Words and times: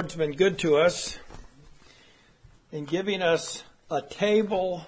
Lord's 0.00 0.16
been 0.16 0.32
good 0.32 0.58
to 0.58 0.76
us 0.76 1.20
in 2.72 2.84
giving 2.84 3.22
us 3.22 3.62
a 3.88 4.02
table 4.02 4.84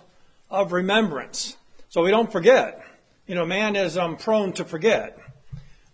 of 0.50 0.72
remembrance 0.72 1.56
so 1.88 2.02
we 2.02 2.10
don't 2.10 2.32
forget. 2.32 2.84
You 3.28 3.36
know, 3.36 3.46
man 3.46 3.76
is 3.76 3.96
um, 3.96 4.16
prone 4.16 4.52
to 4.54 4.64
forget. 4.64 5.16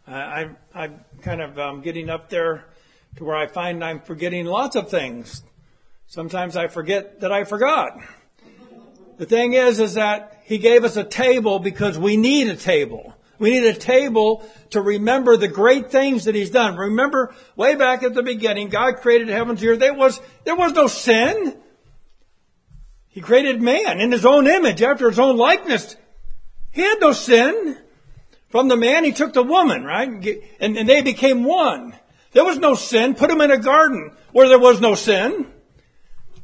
Uh, 0.09 0.12
I'm, 0.12 0.56
I'm 0.75 1.04
kind 1.21 1.43
of 1.43 1.59
um, 1.59 1.83
getting 1.83 2.09
up 2.09 2.30
there 2.30 2.64
to 3.17 3.25
where 3.25 3.37
I 3.37 3.48
find 3.48 3.85
I'm 3.85 4.01
forgetting 4.01 4.46
lots 4.46 4.77
of 4.77 4.88
things. 4.88 5.42
Sometimes 6.06 6.56
I 6.56 6.69
forget 6.69 7.21
that 7.21 7.31
I 7.31 7.44
forgot. 7.44 7.99
The 9.19 9.26
thing 9.26 9.53
is, 9.53 9.79
is 9.79 9.92
that 9.92 10.40
he 10.44 10.56
gave 10.56 10.85
us 10.85 10.97
a 10.97 11.04
table 11.04 11.58
because 11.58 11.99
we 11.99 12.17
need 12.17 12.49
a 12.49 12.56
table. 12.56 13.15
We 13.43 13.51
need 13.51 13.65
a 13.65 13.74
table 13.74 14.49
to 14.71 14.81
remember 14.81 15.37
the 15.37 15.49
great 15.49 15.90
things 15.90 16.27
that 16.27 16.37
He's 16.37 16.51
done. 16.51 16.77
Remember, 16.77 17.34
way 17.57 17.75
back 17.75 18.05
at 18.05 18.15
the 18.15 18.23
beginning, 18.23 18.69
God 18.69 18.98
created 18.98 19.27
heavens 19.27 19.61
and 19.61 19.70
earth. 19.73 19.80
There 19.80 19.93
was, 19.93 20.20
there 20.45 20.55
was 20.55 20.70
no 20.75 20.87
sin. 20.87 21.61
He 23.09 23.21
created 23.21 23.61
man 23.61 24.01
in 24.01 24.13
His 24.13 24.25
own 24.25 24.47
image, 24.47 24.80
after 24.80 25.09
His 25.09 25.19
own 25.19 25.37
likeness. 25.37 25.97
He 26.71 26.83
had 26.83 27.01
no 27.01 27.11
sin. 27.11 27.77
From 28.49 28.69
the 28.69 28.77
man, 28.77 29.02
He 29.02 29.11
took 29.11 29.33
the 29.33 29.43
woman, 29.43 29.83
right? 29.83 30.09
And, 30.61 30.79
and 30.79 30.88
they 30.88 31.02
became 31.02 31.43
one. 31.43 31.95
There 32.30 32.45
was 32.45 32.59
no 32.59 32.77
sin. 32.77 33.16
Put 33.16 33.29
them 33.29 33.41
in 33.41 33.51
a 33.51 33.59
garden 33.59 34.13
where 34.30 34.49
there 34.49 34.61
was 34.61 34.80
no 34.80 34.95
sin. 34.95 35.52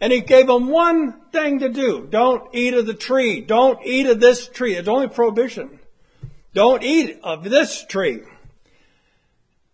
And 0.00 0.12
he 0.12 0.20
gave 0.20 0.48
them 0.48 0.68
one 0.68 1.20
thing 1.30 1.60
to 1.60 1.68
do. 1.68 2.08
Don't 2.10 2.52
eat 2.54 2.74
of 2.74 2.86
the 2.86 2.94
tree. 2.94 3.40
Don't 3.40 3.84
eat 3.86 4.06
of 4.06 4.18
this 4.18 4.48
tree. 4.48 4.74
It's 4.74 4.88
only 4.88 5.06
prohibition. 5.06 5.77
Don't 6.58 6.82
eat 6.82 7.20
of 7.22 7.44
this 7.44 7.84
tree. 7.84 8.22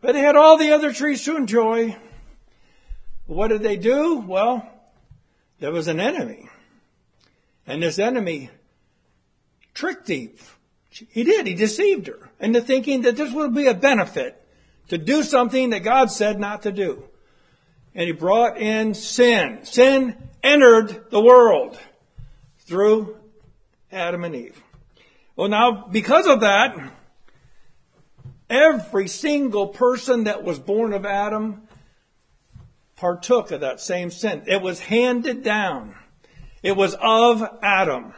But 0.02 0.12
they 0.12 0.20
had 0.20 0.36
all 0.36 0.58
the 0.58 0.72
other 0.72 0.92
trees 0.92 1.24
to 1.24 1.34
enjoy. 1.34 1.96
What 3.26 3.48
did 3.48 3.62
they 3.62 3.78
do? 3.78 4.16
Well, 4.16 4.70
there 5.60 5.72
was 5.72 5.88
an 5.88 5.98
enemy. 5.98 6.46
And 7.66 7.82
this 7.82 7.98
enemy 7.98 8.50
tricked 9.72 10.10
Eve. 10.10 10.58
He 10.90 11.24
did. 11.24 11.46
He 11.46 11.54
deceived 11.54 12.06
her 12.08 12.28
into 12.38 12.60
thinking 12.60 13.00
that 13.00 13.16
this 13.16 13.32
would 13.32 13.54
be 13.54 13.66
a 13.66 13.72
benefit 13.72 14.46
to 14.88 14.98
do 14.98 15.22
something 15.22 15.70
that 15.70 15.84
God 15.84 16.10
said 16.10 16.38
not 16.38 16.64
to 16.64 16.70
do. 16.70 17.02
And 17.94 18.04
he 18.04 18.12
brought 18.12 18.58
in 18.58 18.92
sin. 18.92 19.60
Sin 19.62 20.16
entered 20.42 21.10
the 21.10 21.22
world 21.22 21.78
through 22.58 23.16
Adam 23.90 24.22
and 24.24 24.36
Eve. 24.36 24.62
Well, 25.36 25.48
now, 25.48 25.88
because 25.90 26.26
of 26.26 26.40
that, 26.40 26.76
every 28.48 29.08
single 29.08 29.68
person 29.68 30.24
that 30.24 30.44
was 30.44 30.58
born 30.58 30.92
of 30.92 31.04
Adam 31.04 31.62
partook 32.96 33.50
of 33.50 33.60
that 33.60 33.80
same 33.80 34.10
sin. 34.10 34.44
It 34.46 34.62
was 34.62 34.80
handed 34.80 35.42
down. 35.42 35.96
It 36.62 36.76
was 36.76 36.94
of 37.00 37.42
Adam. 37.62 38.14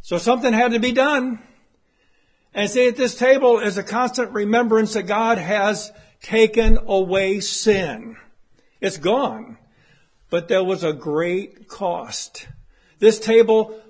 So 0.00 0.18
something 0.18 0.52
had 0.52 0.72
to 0.72 0.80
be 0.80 0.92
done. 0.92 1.40
And 2.54 2.68
see, 2.68 2.88
at 2.88 2.96
this 2.96 3.14
table 3.14 3.58
is 3.60 3.78
a 3.78 3.82
constant 3.82 4.32
remembrance 4.32 4.94
that 4.94 5.04
God 5.04 5.38
has 5.38 5.92
taken 6.22 6.78
away 6.86 7.40
sin. 7.40 8.16
It's 8.80 8.98
gone. 8.98 9.58
But 10.30 10.48
there 10.48 10.64
was 10.64 10.82
a 10.82 10.92
great 10.92 11.68
cost. 11.68 12.48
This 12.98 13.18
table 13.18 13.80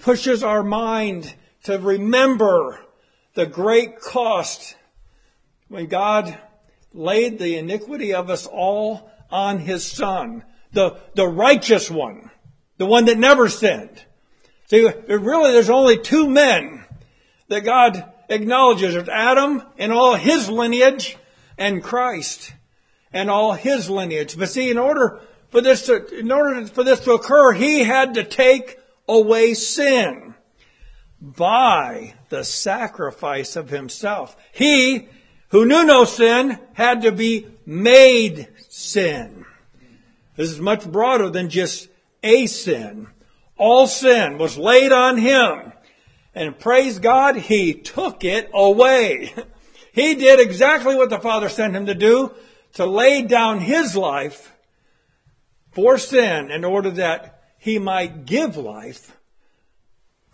pushes 0.00 0.42
our 0.42 0.62
mind 0.62 1.34
to 1.64 1.78
remember 1.78 2.80
the 3.34 3.46
great 3.46 4.00
cost 4.00 4.76
when 5.68 5.86
God 5.86 6.38
laid 6.92 7.38
the 7.38 7.56
iniquity 7.56 8.14
of 8.14 8.28
us 8.28 8.46
all 8.46 9.10
on 9.30 9.58
his 9.58 9.84
son, 9.84 10.44
the, 10.72 10.98
the 11.14 11.26
righteous 11.26 11.90
one, 11.90 12.30
the 12.76 12.86
one 12.86 13.06
that 13.06 13.18
never 13.18 13.48
sinned. 13.48 14.04
See, 14.66 14.86
really 15.08 15.52
there's 15.52 15.70
only 15.70 15.98
two 15.98 16.28
men 16.28 16.84
that 17.48 17.64
God 17.64 18.12
acknowledges. 18.28 18.94
There's 18.94 19.08
Adam 19.08 19.62
and 19.78 19.92
all 19.92 20.14
his 20.14 20.48
lineage 20.48 21.16
and 21.56 21.82
Christ 21.82 22.52
and 23.12 23.30
all 23.30 23.52
his 23.52 23.88
lineage. 23.88 24.36
But 24.36 24.48
see, 24.48 24.70
in 24.70 24.78
order 24.78 25.20
for 25.50 25.60
this 25.60 25.86
to, 25.86 26.06
in 26.18 26.32
order 26.32 26.66
for 26.66 26.84
this 26.84 27.00
to 27.00 27.12
occur, 27.12 27.52
he 27.52 27.84
had 27.84 28.14
to 28.14 28.24
take 28.24 28.78
away 29.06 29.54
sin 29.54 30.31
by 31.22 32.14
the 32.30 32.42
sacrifice 32.42 33.54
of 33.54 33.70
himself. 33.70 34.36
He, 34.50 35.08
who 35.48 35.64
knew 35.64 35.84
no 35.84 36.04
sin, 36.04 36.58
had 36.72 37.02
to 37.02 37.12
be 37.12 37.46
made 37.64 38.48
sin. 38.68 39.46
This 40.34 40.50
is 40.50 40.60
much 40.60 40.90
broader 40.90 41.30
than 41.30 41.48
just 41.48 41.88
a 42.24 42.46
sin. 42.46 43.06
All 43.56 43.86
sin 43.86 44.36
was 44.36 44.58
laid 44.58 44.90
on 44.90 45.16
him. 45.16 45.72
And 46.34 46.58
praise 46.58 46.98
God, 46.98 47.36
he 47.36 47.72
took 47.72 48.24
it 48.24 48.50
away. 48.52 49.32
He 49.94 50.14
did 50.14 50.40
exactly 50.40 50.96
what 50.96 51.10
the 51.10 51.18
Father 51.18 51.50
sent 51.50 51.76
him 51.76 51.84
to 51.84 51.94
do, 51.94 52.32
to 52.72 52.86
lay 52.86 53.20
down 53.20 53.60
his 53.60 53.94
life 53.94 54.56
for 55.70 55.98
sin 55.98 56.50
in 56.50 56.64
order 56.64 56.90
that 56.92 57.42
he 57.58 57.78
might 57.78 58.24
give 58.24 58.56
life 58.56 59.14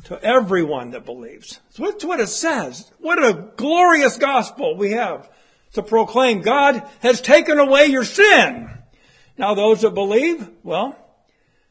to 0.04 0.22
everyone 0.22 0.92
that 0.92 1.04
believes. 1.04 1.60
That's 1.76 2.04
what 2.04 2.20
it 2.20 2.28
says. 2.28 2.90
What 2.98 3.22
a 3.22 3.50
glorious 3.56 4.16
gospel 4.16 4.76
we 4.76 4.92
have 4.92 5.28
to 5.74 5.82
proclaim. 5.82 6.40
God 6.40 6.82
has 7.00 7.20
taken 7.20 7.58
away 7.58 7.86
your 7.86 8.04
sin. 8.04 8.70
Now 9.36 9.54
those 9.54 9.82
that 9.82 9.94
believe, 9.94 10.48
well, 10.62 10.96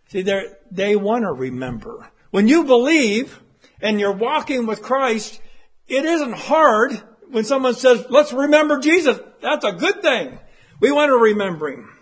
see, 0.09 0.23
they 0.71 0.95
want 0.95 1.23
to 1.23 1.31
remember. 1.31 2.09
When 2.31 2.47
you 2.47 2.63
believe 2.63 3.41
and 3.81 3.99
you're 3.99 4.11
walking 4.11 4.65
with 4.65 4.81
Christ, 4.81 5.41
it 5.87 6.05
isn't 6.05 6.33
hard 6.33 7.01
when 7.29 7.43
someone 7.43 7.73
says, 7.73 8.05
let's 8.09 8.33
remember 8.33 8.79
Jesus. 8.79 9.19
That's 9.41 9.65
a 9.65 9.71
good 9.71 10.01
thing. 10.01 10.37
We 10.79 10.91
want 10.91 11.09
to 11.09 11.17
remember 11.17 11.69
him. 11.71 11.93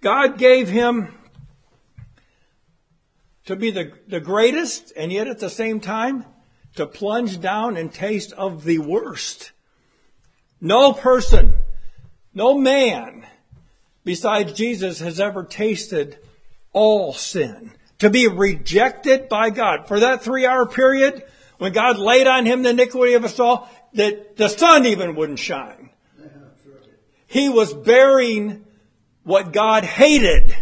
God 0.00 0.38
gave 0.38 0.68
him 0.68 1.15
to 3.46 3.56
be 3.56 3.70
the, 3.70 3.92
the 4.08 4.20
greatest 4.20 4.92
and 4.96 5.12
yet 5.12 5.28
at 5.28 5.38
the 5.38 5.50
same 5.50 5.80
time 5.80 6.24
to 6.74 6.86
plunge 6.86 7.40
down 7.40 7.76
and 7.76 7.92
taste 7.92 8.32
of 8.32 8.64
the 8.64 8.78
worst. 8.78 9.52
No 10.60 10.92
person, 10.92 11.54
no 12.34 12.58
man 12.58 13.26
besides 14.04 14.52
Jesus 14.52 15.00
has 15.00 15.18
ever 15.18 15.42
tasted 15.44 16.18
all 16.72 17.12
sin. 17.12 17.72
To 18.00 18.10
be 18.10 18.28
rejected 18.28 19.28
by 19.28 19.50
God 19.50 19.88
for 19.88 20.00
that 20.00 20.22
three 20.22 20.44
hour 20.44 20.66
period 20.66 21.24
when 21.56 21.72
God 21.72 21.98
laid 21.98 22.26
on 22.26 22.44
him 22.44 22.62
the 22.62 22.70
iniquity 22.70 23.14
of 23.14 23.24
us 23.24 23.40
all, 23.40 23.70
that 23.94 24.36
the 24.36 24.48
sun 24.48 24.84
even 24.84 25.14
wouldn't 25.14 25.38
shine. 25.38 25.90
He 27.26 27.48
was 27.48 27.72
bearing 27.72 28.66
what 29.22 29.52
God 29.52 29.84
hated 29.84 30.54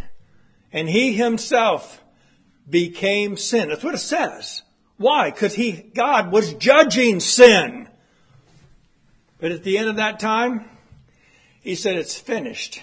and 0.72 0.88
he 0.88 1.12
himself 1.12 2.03
became 2.68 3.36
sin. 3.36 3.68
That's 3.68 3.84
what 3.84 3.94
it 3.94 3.98
says. 3.98 4.62
Why? 4.96 5.30
Because 5.30 5.54
he, 5.54 5.72
God 5.72 6.32
was 6.32 6.54
judging 6.54 7.20
sin. 7.20 7.88
But 9.38 9.52
at 9.52 9.64
the 9.64 9.78
end 9.78 9.88
of 9.88 9.96
that 9.96 10.20
time, 10.20 10.70
he 11.60 11.74
said, 11.74 11.96
it's 11.96 12.18
finished. 12.18 12.80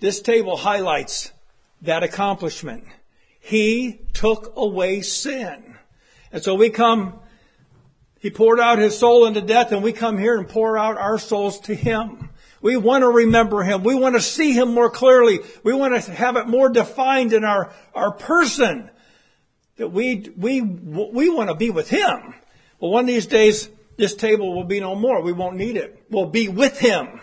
This 0.00 0.20
table 0.20 0.56
highlights 0.56 1.32
that 1.82 2.02
accomplishment. 2.02 2.84
He 3.40 4.00
took 4.12 4.52
away 4.56 5.02
sin. 5.02 5.76
And 6.32 6.42
so 6.42 6.54
we 6.54 6.70
come, 6.70 7.18
he 8.18 8.30
poured 8.30 8.60
out 8.60 8.78
his 8.78 8.98
soul 8.98 9.26
into 9.26 9.40
death 9.40 9.72
and 9.72 9.82
we 9.82 9.92
come 9.92 10.18
here 10.18 10.36
and 10.36 10.48
pour 10.48 10.76
out 10.78 10.96
our 10.96 11.18
souls 11.18 11.60
to 11.60 11.74
him. 11.74 12.25
We 12.62 12.76
want 12.76 13.02
to 13.02 13.08
remember 13.08 13.62
Him. 13.62 13.82
We 13.82 13.94
want 13.94 14.14
to 14.14 14.20
see 14.20 14.52
Him 14.52 14.72
more 14.72 14.90
clearly. 14.90 15.40
We 15.62 15.72
want 15.72 16.02
to 16.02 16.12
have 16.12 16.36
it 16.36 16.46
more 16.46 16.68
defined 16.68 17.32
in 17.32 17.44
our, 17.44 17.72
our 17.94 18.12
person. 18.12 18.90
That 19.76 19.88
we, 19.88 20.30
we, 20.36 20.60
we 20.62 21.28
want 21.28 21.50
to 21.50 21.54
be 21.54 21.70
with 21.70 21.88
Him. 21.88 22.34
Well, 22.80 22.90
one 22.90 23.04
of 23.04 23.08
these 23.08 23.26
days, 23.26 23.68
this 23.96 24.14
table 24.14 24.54
will 24.54 24.64
be 24.64 24.80
no 24.80 24.94
more. 24.94 25.22
We 25.22 25.32
won't 25.32 25.56
need 25.56 25.76
it. 25.76 26.04
We'll 26.10 26.30
be 26.30 26.48
with 26.48 26.78
Him. 26.78 27.20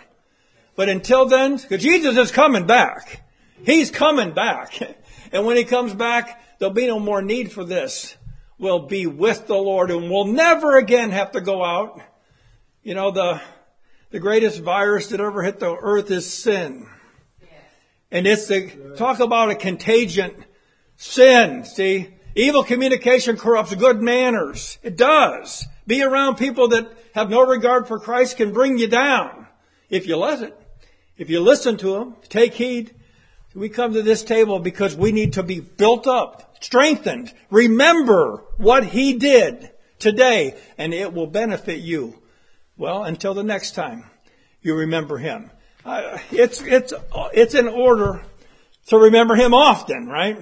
But 0.75 0.89
until 0.89 1.25
then, 1.27 1.57
because 1.57 1.81
Jesus 1.81 2.17
is 2.17 2.31
coming 2.31 2.65
back. 2.65 3.23
He's 3.65 3.91
coming 3.91 4.33
back. 4.33 4.79
And 5.31 5.47
when 5.47 5.57
He 5.57 5.63
comes 5.63 5.95
back, 5.95 6.59
there'll 6.59 6.75
be 6.75 6.85
no 6.85 6.99
more 6.99 7.19
need 7.19 7.51
for 7.51 7.63
this. 7.65 8.15
We'll 8.59 8.85
be 8.85 9.07
with 9.07 9.47
the 9.47 9.55
Lord 9.55 9.89
and 9.89 10.11
we'll 10.11 10.27
never 10.27 10.77
again 10.77 11.09
have 11.09 11.31
to 11.31 11.41
go 11.41 11.63
out. 11.63 11.99
You 12.83 12.93
know, 12.93 13.09
the, 13.09 13.41
the 14.13 14.19
greatest 14.19 14.61
virus 14.61 15.07
that 15.07 15.19
ever 15.19 15.41
hit 15.41 15.59
the 15.59 15.75
earth 15.75 16.11
is 16.11 16.31
sin. 16.31 16.85
And 18.11 18.27
it's 18.27 18.45
the, 18.45 18.93
talk 18.95 19.19
about 19.19 19.49
a 19.49 19.55
contagion. 19.55 20.45
Sin, 20.97 21.65
see? 21.65 22.13
Evil 22.35 22.63
communication 22.63 23.37
corrupts 23.37 23.73
good 23.73 24.03
manners. 24.03 24.77
It 24.83 24.97
does. 24.97 25.65
Be 25.87 26.03
around 26.03 26.35
people 26.35 26.67
that 26.67 26.95
have 27.15 27.31
no 27.31 27.43
regard 27.43 27.87
for 27.87 27.99
Christ 27.99 28.37
can 28.37 28.53
bring 28.53 28.77
you 28.77 28.87
down. 28.87 29.47
if 29.89 30.05
you 30.05 30.15
let 30.15 30.43
it. 30.43 30.55
If 31.17 31.31
you 31.31 31.39
listen 31.39 31.77
to 31.77 31.93
them, 31.93 32.15
take 32.29 32.53
heed. 32.53 32.93
We 33.55 33.67
come 33.67 33.93
to 33.93 34.03
this 34.03 34.23
table 34.23 34.59
because 34.59 34.95
we 34.95 35.11
need 35.11 35.33
to 35.33 35.43
be 35.43 35.59
built 35.59 36.05
up, 36.05 36.57
strengthened. 36.61 37.33
Remember 37.49 38.43
what 38.57 38.85
he 38.85 39.13
did 39.13 39.71
today 39.97 40.55
and 40.77 40.93
it 40.93 41.13
will 41.13 41.27
benefit 41.27 41.79
you. 41.79 42.19
Well, 42.77 43.03
until 43.03 43.33
the 43.33 43.43
next 43.43 43.75
time 43.75 44.05
you 44.61 44.75
remember 44.75 45.17
him. 45.17 45.51
Uh, 45.85 46.17
it's, 46.31 46.61
it's, 46.61 46.93
it's 47.33 47.53
in 47.53 47.67
order 47.67 48.21
to 48.87 48.97
remember 48.97 49.35
him 49.35 49.53
often, 49.53 50.07
right? 50.07 50.37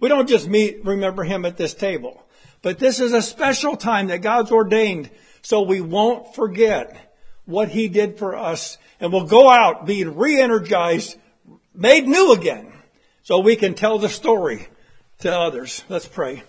We 0.00 0.08
don't 0.08 0.28
just 0.28 0.48
meet, 0.48 0.84
remember 0.84 1.24
him 1.24 1.44
at 1.44 1.56
this 1.56 1.74
table. 1.74 2.22
But 2.60 2.78
this 2.78 3.00
is 3.00 3.12
a 3.12 3.22
special 3.22 3.76
time 3.76 4.08
that 4.08 4.22
God's 4.22 4.50
ordained 4.50 5.10
so 5.42 5.62
we 5.62 5.80
won't 5.80 6.34
forget 6.34 7.14
what 7.44 7.68
he 7.68 7.88
did 7.88 8.18
for 8.18 8.36
us 8.36 8.78
and 9.00 9.12
we'll 9.12 9.26
go 9.26 9.50
out 9.50 9.86
being 9.86 10.16
re-energized, 10.16 11.16
made 11.74 12.06
new 12.06 12.32
again 12.32 12.72
so 13.22 13.38
we 13.38 13.56
can 13.56 13.74
tell 13.74 13.98
the 13.98 14.08
story 14.08 14.68
to 15.20 15.36
others. 15.36 15.82
Let's 15.88 16.06
pray. 16.06 16.42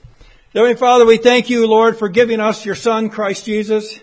Heavenly 0.54 0.76
Father, 0.76 1.06
we 1.06 1.18
thank 1.18 1.50
you, 1.50 1.66
Lord, 1.68 1.98
for 1.98 2.10
giving 2.10 2.40
us 2.40 2.66
your 2.66 2.76
Son, 2.76 3.10
Christ 3.10 3.46
Jesus. 3.46 4.00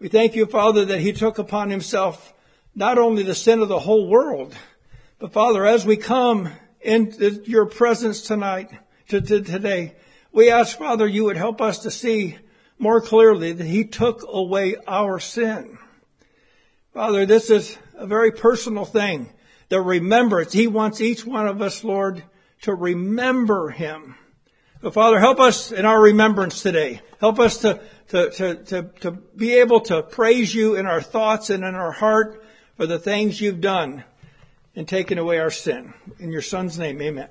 We 0.00 0.08
thank 0.08 0.36
you, 0.36 0.46
Father, 0.46 0.84
that 0.84 1.00
he 1.00 1.12
took 1.12 1.38
upon 1.38 1.70
himself 1.70 2.32
not 2.72 2.98
only 2.98 3.24
the 3.24 3.34
sin 3.34 3.60
of 3.60 3.68
the 3.68 3.80
whole 3.80 4.06
world, 4.06 4.54
but 5.18 5.32
Father, 5.32 5.66
as 5.66 5.84
we 5.84 5.96
come 5.96 6.52
into 6.80 7.42
your 7.44 7.66
presence 7.66 8.20
tonight, 8.20 8.70
to, 9.08 9.20
to 9.20 9.42
today, 9.42 9.96
we 10.30 10.50
ask, 10.50 10.78
Father, 10.78 11.04
you 11.04 11.24
would 11.24 11.36
help 11.36 11.60
us 11.60 11.80
to 11.80 11.90
see 11.90 12.38
more 12.78 13.00
clearly 13.00 13.52
that 13.52 13.66
he 13.66 13.84
took 13.84 14.24
away 14.28 14.76
our 14.86 15.18
sin. 15.18 15.78
Father, 16.94 17.26
this 17.26 17.50
is 17.50 17.76
a 17.94 18.06
very 18.06 18.30
personal 18.30 18.84
thing. 18.84 19.30
The 19.68 19.80
remembrance. 19.80 20.52
He 20.52 20.68
wants 20.68 21.00
each 21.00 21.26
one 21.26 21.48
of 21.48 21.60
us, 21.60 21.82
Lord, 21.82 22.22
to 22.62 22.72
remember 22.72 23.70
him. 23.70 24.14
But 24.80 24.94
Father, 24.94 25.18
help 25.18 25.40
us 25.40 25.72
in 25.72 25.84
our 25.84 26.00
remembrance 26.00 26.62
today. 26.62 27.00
Help 27.20 27.40
us 27.40 27.58
to, 27.58 27.80
to, 28.08 28.30
to, 28.30 28.54
to, 28.54 28.82
to 29.00 29.10
be 29.10 29.58
able 29.58 29.80
to 29.82 30.02
praise 30.02 30.54
you 30.54 30.76
in 30.76 30.86
our 30.86 31.00
thoughts 31.00 31.50
and 31.50 31.64
in 31.64 31.74
our 31.74 31.90
heart 31.90 32.44
for 32.76 32.86
the 32.86 32.98
things 32.98 33.40
you've 33.40 33.60
done 33.60 34.04
and 34.76 34.86
taken 34.86 35.18
away 35.18 35.38
our 35.40 35.50
sin. 35.50 35.94
In 36.20 36.30
your 36.30 36.42
son's 36.42 36.78
name, 36.78 37.02
amen. 37.02 37.28